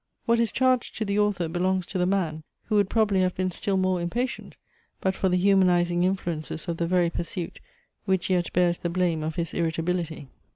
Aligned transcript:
What 0.25 0.39
is 0.39 0.51
charged 0.51 0.97
to 0.97 1.05
the 1.05 1.19
author, 1.19 1.47
belongs 1.47 1.85
to 1.85 1.99
the 1.99 2.07
man, 2.07 2.41
who 2.63 2.73
would 2.75 2.89
probably 2.89 3.19
have 3.21 3.35
been 3.35 3.51
still 3.51 3.77
more 3.77 4.01
impatient, 4.01 4.57
but 4.99 5.13
for 5.15 5.29
the 5.29 5.37
humanizing 5.37 6.03
influences 6.05 6.67
of 6.67 6.77
the 6.77 6.87
very 6.87 7.11
pursuit, 7.11 7.59
which 8.05 8.27
yet 8.27 8.51
bears 8.51 8.79
the 8.79 8.89
blame 8.89 9.21
of 9.21 9.35
his 9.35 9.53
irritability. 9.53 10.27